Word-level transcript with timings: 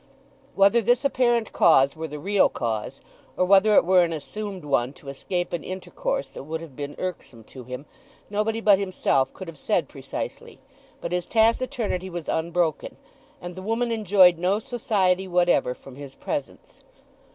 Whether 0.55 0.81
this 0.81 1.05
apparent 1.05 1.51
cause 1.51 1.95
were 1.95 2.07
the 2.07 2.17
real 2.17 2.49
cause, 2.49 3.01
or 3.37 3.45
whether 3.45 3.75
it 3.75 3.85
were 3.85 4.03
an 4.03 4.13
assumed 4.13 4.65
one 4.65 4.93
to 4.93 5.09
escape 5.09 5.53
an 5.53 5.63
intercourse 5.63 6.31
that 6.31 6.41
would 6.45 6.59
have 6.59 6.75
been 6.75 6.95
irksome 6.97 7.43
to 7.53 7.65
him, 7.65 7.85
nobody 8.27 8.61
but 8.61 8.79
himself 8.79 9.31
could 9.31 9.47
have 9.47 9.59
said 9.59 9.87
precisely; 9.87 10.59
but 11.01 11.11
his 11.11 11.27
taciturnity 11.27 12.09
was 12.09 12.27
unbroken, 12.27 12.97
and 13.39 13.53
the 13.55 13.61
woman 13.61 13.91
enjoyed 13.91 14.39
no 14.39 14.57
society 14.57 15.27
whatever 15.27 15.75
from 15.75 15.97
his 15.97 16.15
presence. 16.15 16.83